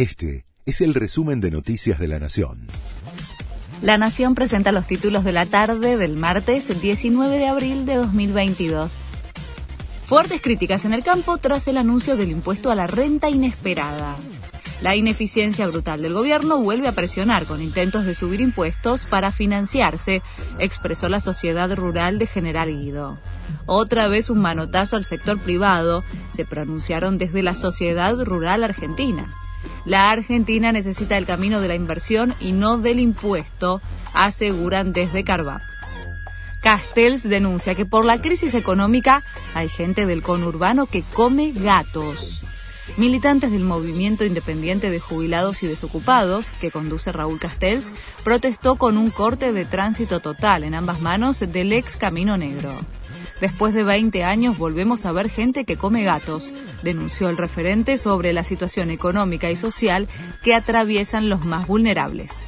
[0.00, 2.68] Este es el resumen de Noticias de la Nación.
[3.82, 9.04] La Nación presenta los títulos de la tarde del martes 19 de abril de 2022.
[10.06, 14.16] Fuertes críticas en el campo tras el anuncio del impuesto a la renta inesperada.
[14.80, 20.22] La ineficiencia brutal del gobierno vuelve a presionar con intentos de subir impuestos para financiarse,
[20.58, 23.18] expresó la Sociedad Rural de General Guido.
[23.66, 29.30] Otra vez un manotazo al sector privado, se pronunciaron desde la Sociedad Rural Argentina.
[29.84, 33.80] La Argentina necesita el camino de la inversión y no del impuesto,
[34.14, 35.62] aseguran desde Carvap.
[36.62, 39.22] Castells denuncia que por la crisis económica
[39.54, 42.42] hay gente del conurbano que come gatos.
[42.96, 49.10] Militantes del movimiento independiente de jubilados y desocupados, que conduce Raúl Castells, protestó con un
[49.10, 52.72] corte de tránsito total en ambas manos del ex Camino Negro.
[53.40, 58.32] Después de 20 años volvemos a ver gente que come gatos, denunció el referente sobre
[58.32, 60.08] la situación económica y social
[60.42, 62.42] que atraviesan los más vulnerables.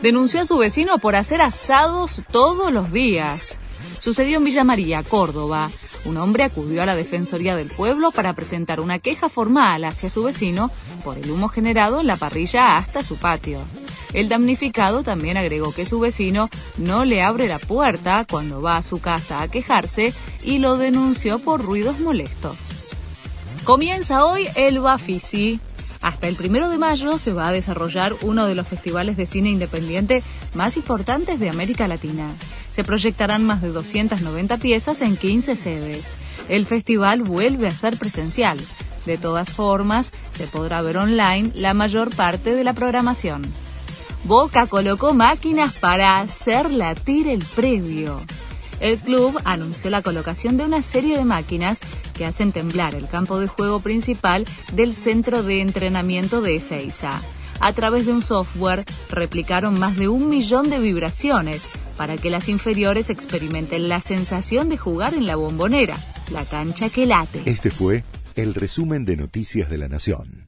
[0.00, 3.58] Denunció a su vecino por hacer asados todos los días.
[3.98, 5.70] Sucedió en Villa María, Córdoba.
[6.04, 10.22] Un hombre acudió a la Defensoría del Pueblo para presentar una queja formal hacia su
[10.22, 10.70] vecino
[11.02, 13.58] por el humo generado en la parrilla hasta su patio.
[14.12, 18.82] El damnificado también agregó que su vecino no le abre la puerta cuando va a
[18.82, 22.58] su casa a quejarse y lo denunció por ruidos molestos.
[23.64, 25.60] Comienza hoy el Bafisi.
[26.00, 29.50] Hasta el primero de mayo se va a desarrollar uno de los festivales de cine
[29.50, 30.22] independiente
[30.54, 32.30] más importantes de América Latina.
[32.70, 36.16] Se proyectarán más de 290 piezas en 15 sedes.
[36.48, 38.58] El festival vuelve a ser presencial.
[39.04, 43.42] De todas formas, se podrá ver online la mayor parte de la programación.
[44.24, 48.20] Boca colocó máquinas para hacer latir el predio.
[48.80, 51.80] El club anunció la colocación de una serie de máquinas
[52.14, 57.10] que hacen temblar el campo de juego principal del centro de entrenamiento de Ezeiza.
[57.60, 62.48] A través de un software replicaron más de un millón de vibraciones para que las
[62.48, 65.96] inferiores experimenten la sensación de jugar en la bombonera,
[66.30, 67.42] la cancha que late.
[67.46, 68.04] Este fue
[68.36, 70.47] el resumen de Noticias de la Nación.